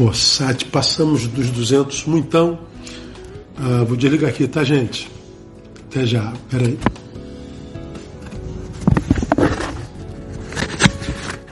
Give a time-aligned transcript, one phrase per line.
[0.00, 2.58] Poçate, passamos dos 200 muitão.
[3.54, 5.12] Ah, vou desligar aqui, tá, gente?
[5.90, 6.78] Até já, peraí.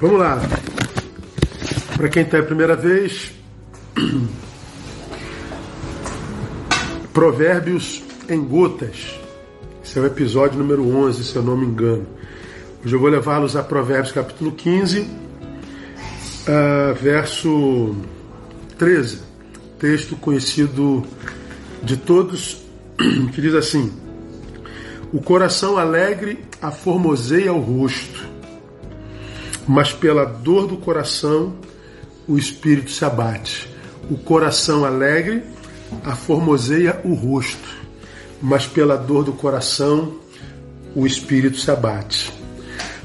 [0.00, 0.40] Vamos lá.
[1.94, 3.32] Para quem está a primeira vez,
[7.12, 9.20] Provérbios em Gotas.
[9.84, 12.06] Esse é o episódio número 11, se eu não me engano.
[12.82, 15.06] Hoje eu vou levá-los a Provérbios capítulo 15, uh,
[16.48, 17.94] ah, verso
[18.78, 19.18] 13.
[19.78, 21.04] Texto conhecido
[21.82, 22.62] de todos,
[23.34, 23.92] que diz assim:
[25.12, 28.24] O coração alegre aformoseia o rosto,
[29.66, 31.54] mas pela dor do coração
[32.26, 33.68] o espírito se abate.
[34.10, 35.42] O coração alegre
[36.04, 37.68] aformoseia o rosto,
[38.40, 40.14] mas pela dor do coração
[40.94, 42.32] o espírito se abate.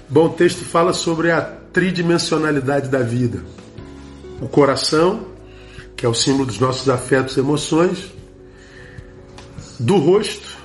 [0.10, 3.44] Bom, o texto fala sobre a tridimensionalidade da vida.
[4.42, 5.33] O coração,
[6.04, 8.12] que é o símbolo dos nossos afetos e emoções,
[9.80, 10.58] do rosto,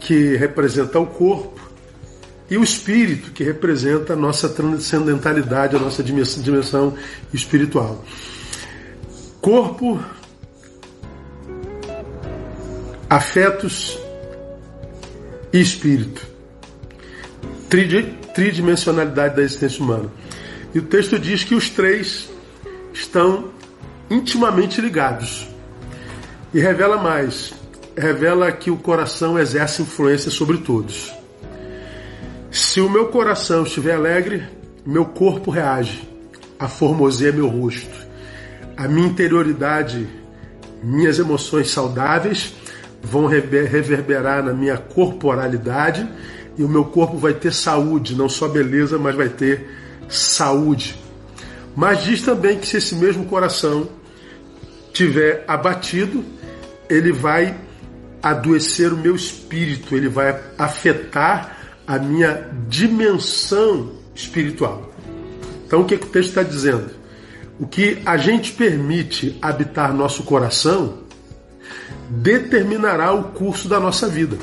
[0.00, 1.60] que representa o corpo,
[2.48, 6.94] e o espírito, que representa a nossa transcendentalidade, a nossa dimensão
[7.34, 8.02] espiritual.
[9.42, 10.02] Corpo,
[13.10, 13.98] afetos
[15.52, 16.26] e espírito.
[18.32, 20.10] Tridimensionalidade da existência humana.
[20.74, 22.26] E o texto diz que os três
[22.94, 23.57] estão
[24.10, 25.48] intimamente ligados.
[26.52, 27.52] E revela mais:
[27.96, 31.12] revela que o coração exerce influência sobre todos.
[32.50, 34.48] Se o meu coração estiver alegre,
[34.84, 36.08] meu corpo reage,
[36.58, 38.08] a formoseia meu rosto.
[38.76, 40.08] A minha interioridade,
[40.82, 42.54] minhas emoções saudáveis
[43.02, 46.08] vão reverberar na minha corporalidade
[46.56, 49.68] e o meu corpo vai ter saúde, não só beleza, mas vai ter
[50.08, 50.98] saúde.
[51.76, 53.88] Mas diz também que se esse mesmo coração
[54.98, 56.24] tiver abatido,
[56.90, 57.56] ele vai
[58.20, 64.92] adoecer o meu espírito, ele vai afetar a minha dimensão espiritual.
[65.64, 66.90] Então o que, que o texto está dizendo?
[67.60, 71.04] O que a gente permite habitar nosso coração
[72.10, 74.36] determinará o curso da nossa vida.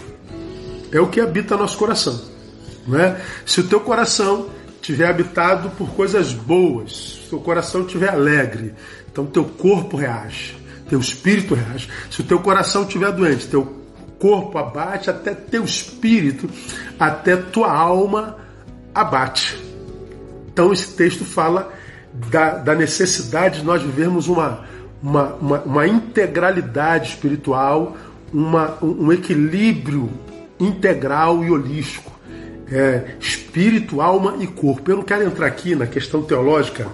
[0.89, 2.22] É o que habita nosso coração.
[2.87, 3.19] Não é?
[3.45, 4.49] Se o teu coração
[4.85, 8.73] estiver habitado por coisas boas, se o teu coração estiver alegre,
[9.12, 10.56] então teu corpo reage,
[10.88, 11.90] teu espírito reage.
[12.12, 13.81] Se o teu coração estiver doente, teu
[14.19, 16.47] corpo abate, até teu espírito,
[17.00, 18.38] até tua alma
[18.94, 19.59] abate.
[20.47, 21.73] Então esse texto fala
[22.29, 24.66] da, da necessidade de nós vivermos uma,
[25.02, 27.97] uma, uma, uma integralidade espiritual,
[28.31, 30.12] uma, um equilíbrio
[30.59, 32.14] integral e holístico.
[32.71, 34.89] É, espírito, alma e corpo.
[34.89, 36.87] Eu não quero entrar aqui na questão teológica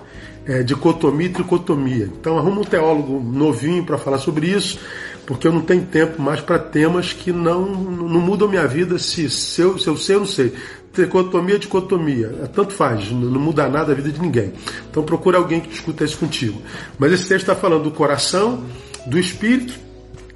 [0.46, 2.06] é, dicotomia e tricotomia.
[2.06, 4.80] Então arruma um teólogo novinho para falar sobre isso,
[5.26, 9.30] porque eu não tenho tempo mais para temas que não, não mudam minha vida se,
[9.30, 10.54] se, eu, se eu sei ou não sei
[10.92, 12.36] tricotomia, dicotomia.
[12.44, 14.52] É, tanto faz, não muda nada a vida de ninguém.
[14.90, 16.62] Então procura alguém que discuta isso contigo.
[17.00, 18.66] Mas esse texto está falando do coração,
[19.06, 19.74] do espírito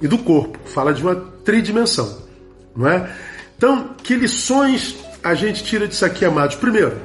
[0.00, 0.58] e do corpo.
[0.64, 1.14] Fala de uma
[1.44, 2.22] tridimensão.
[2.74, 3.14] Não é?
[3.56, 4.96] Então, que lições
[5.26, 6.54] a gente tira disso aqui, amados?
[6.56, 6.96] Primeiro,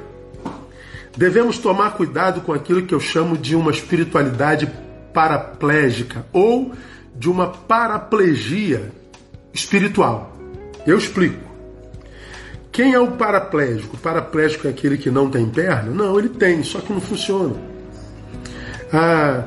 [1.18, 4.72] devemos tomar cuidado com aquilo que eu chamo de uma espiritualidade
[5.12, 6.72] paraplégica ou
[7.16, 8.92] de uma paraplegia
[9.54, 10.38] espiritual.
[10.86, 11.52] Eu explico.
[12.72, 13.98] Quem é o paraplégico?
[13.98, 15.92] O paraplégico é aquele que não tem perna?
[15.92, 17.56] Não, ele tem, só que não funciona.
[18.94, 19.46] Ah,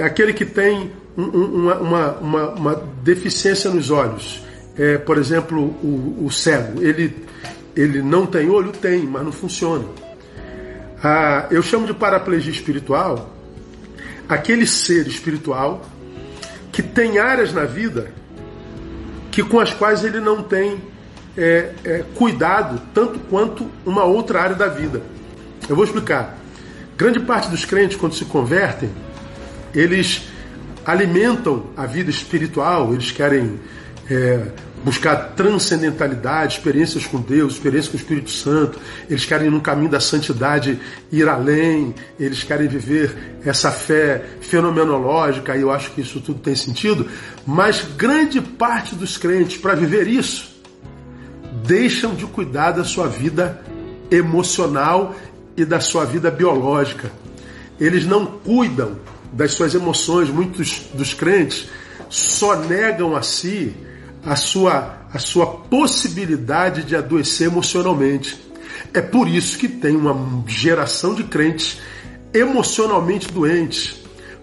[0.00, 4.42] aquele que tem um, uma, uma, uma, uma, deficiência nos olhos,
[4.76, 7.14] é, por exemplo, o, o, cego, ele,
[7.76, 8.72] ele não tem olho?
[8.72, 9.84] Tem, mas não funciona.
[11.02, 13.30] Ah, eu chamo de paraplegia espiritual
[14.28, 15.84] aquele ser espiritual
[16.72, 18.10] que tem áreas na vida
[19.30, 20.80] que com as quais ele não tem
[21.36, 25.02] é, é, cuidado tanto quanto uma outra área da vida.
[25.68, 26.38] Eu vou explicar.
[26.96, 28.88] Grande parte dos crentes, quando se convertem,
[29.74, 30.28] eles
[30.86, 33.58] alimentam a vida espiritual, eles querem
[34.08, 34.46] é,
[34.84, 38.78] buscar transcendentalidade, experiências com Deus, experiências com o Espírito Santo,
[39.08, 40.78] eles querem, no caminho da santidade,
[41.10, 46.54] ir além, eles querem viver essa fé fenomenológica, e eu acho que isso tudo tem
[46.54, 47.08] sentido,
[47.46, 50.54] mas grande parte dos crentes, para viver isso,
[51.66, 53.62] deixam de cuidar da sua vida
[54.10, 55.16] emocional
[55.56, 57.10] e da sua vida biológica.
[57.80, 58.98] Eles não cuidam
[59.32, 60.28] das suas emoções.
[60.28, 61.68] Muitos dos crentes
[62.08, 63.74] só negam a si
[64.24, 68.42] a sua, a sua possibilidade de adoecer emocionalmente.
[68.92, 71.80] É por isso que tem uma geração de crentes
[72.32, 73.96] emocionalmente doentes,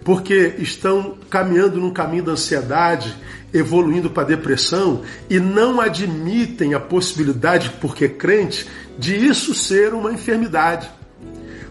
[0.03, 3.15] porque estão caminhando num caminho da ansiedade,
[3.53, 8.67] evoluindo para depressão e não admitem a possibilidade, porque crente,
[8.97, 10.89] de isso ser uma enfermidade.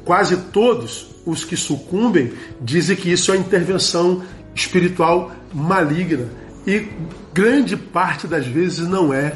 [0.05, 4.23] Quase todos os que sucumbem dizem que isso é intervenção
[4.55, 6.29] espiritual maligna
[6.67, 6.89] e
[7.33, 9.35] grande parte das vezes não é.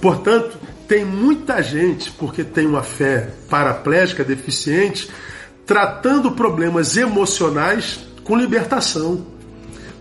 [0.00, 5.10] Portanto, tem muita gente, porque tem uma fé paraplégica deficiente,
[5.66, 9.26] tratando problemas emocionais com libertação.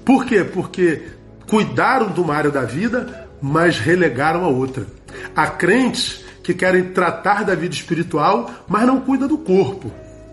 [0.06, 0.44] Por quê?
[0.44, 1.04] Porque
[1.50, 4.88] cuidaram de uma área da vida, mas relegaram a outra.
[5.36, 9.92] Há crentes que querem tratar da vida espiritual, mas não cuidam do corpo.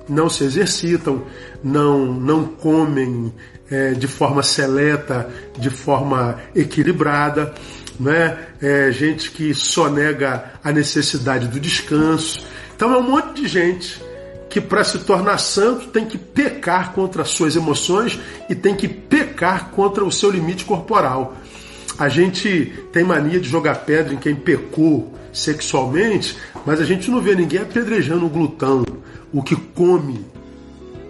[0.08, 1.24] Não se exercitam,
[1.62, 3.32] não, não comem
[3.70, 5.28] é, de forma seleta,
[5.58, 7.54] de forma equilibrada
[7.98, 8.38] né?
[8.60, 12.44] É gente que só nega a necessidade do descanso.
[12.74, 14.02] Então é um monte de gente
[14.48, 18.18] que para se tornar santo tem que pecar contra as suas emoções
[18.48, 21.36] e tem que pecar contra o seu limite corporal.
[21.98, 27.20] A gente tem mania de jogar pedra em quem pecou sexualmente, mas a gente não
[27.20, 28.84] vê ninguém apedrejando o glutão,
[29.32, 30.24] o que come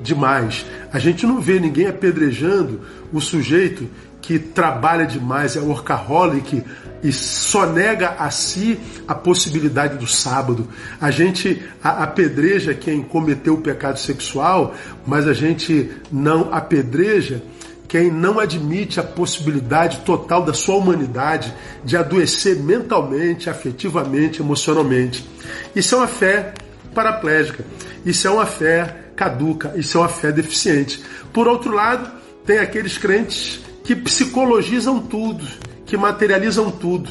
[0.04, 0.64] demais.
[0.92, 3.88] A gente não vê ninguém apedrejando o sujeito
[4.20, 6.62] que trabalha demais, é workaholic
[7.02, 10.66] e só nega a si a possibilidade do sábado.
[11.00, 14.74] A gente apedreja quem cometeu o pecado sexual,
[15.06, 17.42] mas a gente não apedreja
[17.86, 21.54] quem não admite a possibilidade total da sua humanidade
[21.84, 25.28] de adoecer mentalmente, afetivamente, emocionalmente.
[25.76, 26.54] Isso é uma fé
[26.94, 27.64] paraplégica,
[28.06, 31.02] isso é uma fé caduca, isso é uma fé deficiente.
[31.32, 32.10] Por outro lado,
[32.44, 35.46] tem aqueles crentes que psicologizam tudo,
[35.86, 37.10] que materializam tudo.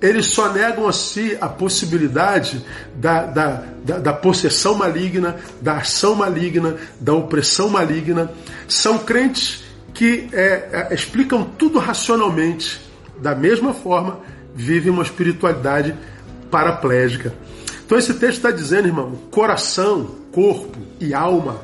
[0.00, 2.64] Eles só negam a si a possibilidade
[2.96, 8.30] da, da, da, da possessão maligna, da ação maligna, da opressão maligna.
[8.68, 9.62] São crentes
[9.94, 12.80] que é, é, explicam tudo racionalmente.
[13.18, 14.18] Da mesma forma,
[14.54, 15.94] vivem uma espiritualidade
[16.50, 17.32] paraplégica.
[17.94, 21.60] Então esse texto está dizendo, irmão, coração, corpo e alma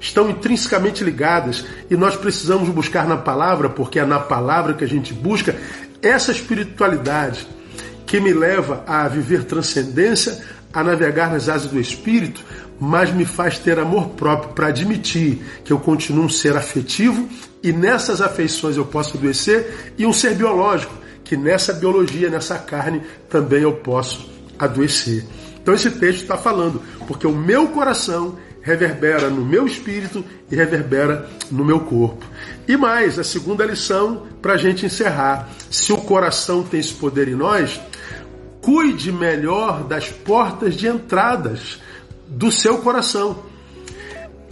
[0.00, 4.88] estão intrinsecamente ligadas e nós precisamos buscar na palavra, porque é na palavra que a
[4.88, 5.54] gente busca
[6.00, 7.46] essa espiritualidade
[8.06, 10.42] que me leva a viver transcendência,
[10.72, 12.42] a navegar nas asas do espírito,
[12.80, 17.28] mas me faz ter amor próprio para admitir que eu continuo um ser afetivo
[17.62, 23.02] e nessas afeições eu posso adoecer, e um ser biológico, que nessa biologia, nessa carne,
[23.28, 24.26] também eu posso
[24.58, 25.22] adoecer.
[25.66, 31.28] Então esse texto está falando, porque o meu coração reverbera no meu espírito e reverbera
[31.50, 32.24] no meu corpo.
[32.68, 37.26] E mais, a segunda lição para a gente encerrar: se o coração tem esse poder
[37.26, 37.80] em nós,
[38.62, 41.80] cuide melhor das portas de entradas
[42.28, 43.36] do seu coração.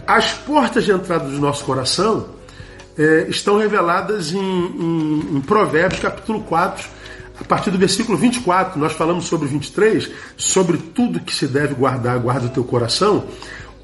[0.05, 2.27] As portas de entrada do nosso coração
[2.97, 6.85] é, estão reveladas em, em, em Provérbios capítulo 4,
[7.39, 11.73] a partir do versículo 24, nós falamos sobre o 23, sobre tudo que se deve
[11.73, 13.25] guardar, guarda o teu coração.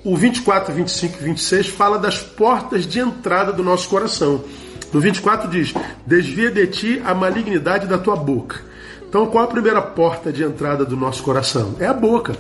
[0.03, 4.43] O 24, 25 e 26 fala das portas de entrada do nosso coração.
[4.91, 5.73] No 24 diz:
[6.05, 8.61] Desvia de ti a malignidade da tua boca.
[9.07, 11.75] Então, qual a primeira porta de entrada do nosso coração?
[11.79, 12.35] É a boca.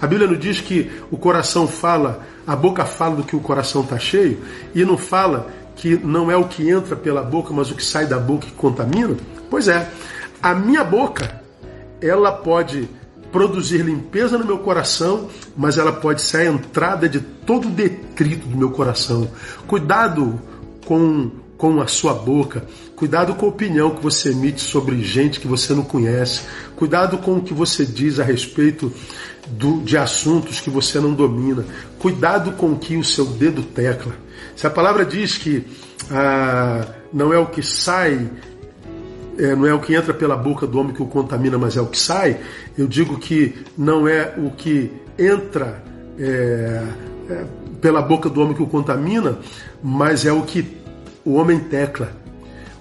[0.00, 3.82] A Bíblia nos diz que o coração fala, a boca fala do que o coração
[3.82, 4.38] está cheio,
[4.74, 8.06] e não fala que não é o que entra pela boca, mas o que sai
[8.06, 9.16] da boca que contamina.
[9.48, 9.88] Pois é,
[10.42, 11.42] a minha boca,
[12.00, 12.88] ela pode
[13.32, 18.46] produzir limpeza no meu coração, mas ela pode ser a entrada de todo o detrito
[18.46, 19.28] do meu coração.
[19.66, 20.40] Cuidado
[20.86, 22.66] com, com a sua boca,
[22.96, 26.42] cuidado com a opinião que você emite sobre gente que você não conhece,
[26.76, 28.92] cuidado com o que você diz a respeito
[29.48, 31.64] do, de assuntos que você não domina,
[31.98, 34.14] cuidado com o que o seu dedo tecla.
[34.56, 35.66] Se a palavra diz que
[36.10, 38.30] ah, não é o que sai
[39.38, 41.80] é, não é o que entra pela boca do homem que o contamina, mas é
[41.80, 42.38] o que sai,
[42.76, 45.82] eu digo que não é o que entra
[46.18, 46.82] é,
[47.30, 47.44] é,
[47.80, 49.38] pela boca do homem que o contamina,
[49.82, 50.76] mas é o que
[51.24, 52.12] o homem tecla.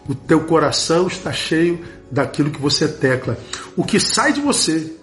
[0.09, 3.37] O teu coração está cheio daquilo que você tecla.
[3.75, 4.93] O que sai de você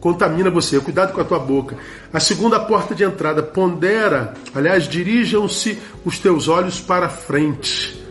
[0.00, 0.80] contamina você.
[0.80, 1.76] Cuidado com a tua boca.
[2.12, 4.34] A segunda porta de entrada, pondera.
[4.54, 8.02] Aliás, dirijam-se os teus olhos para frente.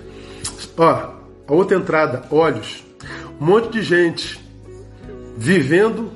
[0.77, 1.15] Ó,
[1.47, 2.84] a outra entrada, olhos.
[3.39, 4.39] Um monte de gente
[5.37, 6.11] vivendo,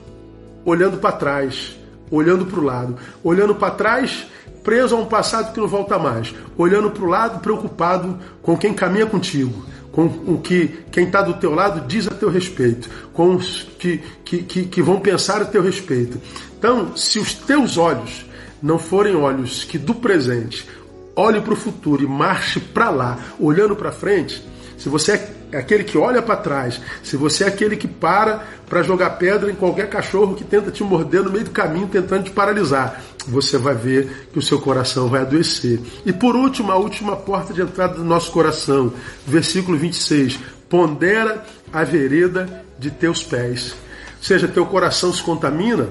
[0.65, 1.77] olhando para trás,
[2.09, 4.27] olhando para o lado, olhando para trás,
[4.63, 8.73] preso a um passado que não volta mais, olhando para o lado, preocupado com quem
[8.73, 13.35] caminha contigo, com o que quem está do teu lado diz a teu respeito, com
[13.35, 16.19] os que, que, que, que vão pensar a teu respeito.
[16.57, 18.25] Então, se os teus olhos
[18.61, 20.67] não forem olhos que do presente
[21.15, 24.41] olhe para o futuro e marche para lá, olhando para frente,
[24.77, 28.83] se você é aquele que olha para trás, se você é aquele que para para
[28.83, 32.31] jogar pedra em qualquer cachorro que tenta te morder no meio do caminho, tentando te
[32.31, 35.79] paralisar, você vai ver que o seu coração vai adoecer.
[36.05, 38.93] E por último, a última porta de entrada do nosso coração,
[39.25, 40.39] versículo 26.
[40.69, 43.71] Pondera a vereda de teus pés.
[44.17, 45.89] Ou seja, teu coração se contamina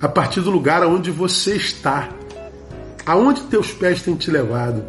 [0.00, 2.10] a partir do lugar onde você está.
[3.06, 4.84] Aonde teus pés têm te levado?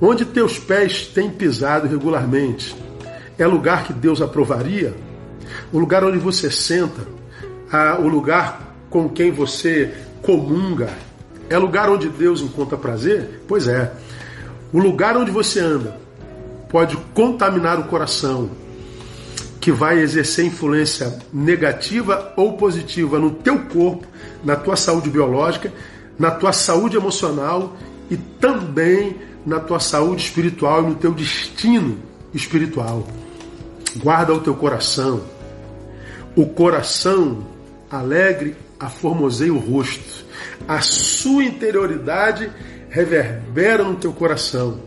[0.00, 2.74] Onde teus pés têm pisado regularmente?
[3.42, 4.94] É lugar que Deus aprovaria?
[5.72, 7.04] O lugar onde você senta?
[7.72, 10.90] Ah, o lugar com quem você comunga?
[11.50, 13.42] É lugar onde Deus encontra prazer?
[13.48, 13.92] Pois é.
[14.72, 15.96] O lugar onde você anda
[16.68, 18.48] pode contaminar o coração,
[19.60, 24.06] que vai exercer influência negativa ou positiva no teu corpo,
[24.44, 25.72] na tua saúde biológica,
[26.16, 27.76] na tua saúde emocional
[28.08, 31.98] e também na tua saúde espiritual e no teu destino
[32.32, 33.04] espiritual.
[33.96, 35.22] Guarda o teu coração.
[36.34, 37.46] O coração
[37.90, 40.24] alegre aformoseia o rosto.
[40.66, 42.50] A sua interioridade
[42.88, 44.80] reverbera no teu coração.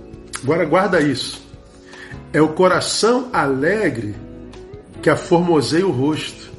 [0.44, 1.46] Agora guarda isso.
[2.34, 4.16] É o coração alegre
[5.02, 6.52] que aformoseia o rosto.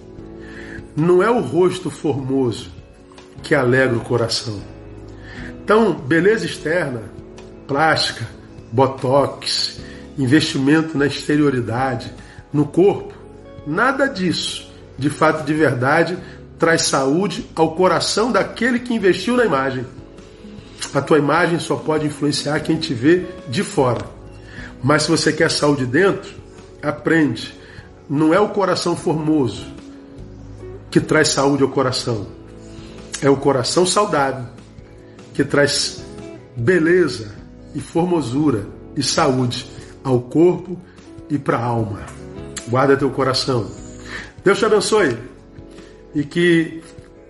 [0.97, 2.71] Não é o rosto formoso
[3.43, 4.61] que alegra o coração.
[5.63, 7.03] Então, beleza externa,
[7.67, 8.27] plástica,
[8.73, 9.81] botox,
[10.17, 12.13] investimento na exterioridade,
[12.57, 13.13] no corpo.
[13.67, 16.19] Nada disso, de fato de verdade,
[16.59, 19.87] traz saúde ao coração daquele que investiu na imagem.
[20.95, 24.05] A tua imagem só pode influenciar quem te vê de fora.
[24.83, 26.35] Mas se você quer saúde dentro,
[26.83, 27.55] aprende.
[28.09, 29.67] Não é o coração formoso
[30.91, 32.27] que traz saúde ao coração.
[33.21, 34.47] É o coração saudável
[35.35, 36.03] que traz
[36.57, 37.37] beleza,
[37.77, 39.71] e formosura e saúde
[40.03, 40.79] ao corpo
[41.29, 42.26] e para a alma.
[42.69, 43.71] Guarda teu coração.
[44.45, 45.17] Deus te abençoe
[46.15, 46.83] e que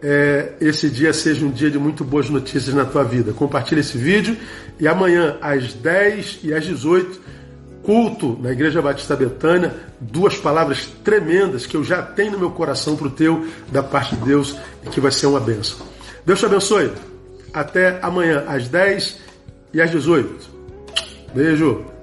[0.02, 3.32] é, esse dia seja um dia de muito boas notícias na tua vida.
[3.32, 4.36] Compartilhe esse vídeo
[4.78, 7.36] e amanhã às 10 e às 18
[7.86, 12.96] culto na Igreja Batista Betânia, duas palavras tremendas que eu já tenho no meu coração
[12.96, 15.86] para o teu, da parte de Deus, e que vai ser uma benção.
[16.26, 16.90] Deus te abençoe.
[17.54, 19.20] Até amanhã às 10
[19.72, 20.50] e às 18.
[21.32, 21.95] Beijo!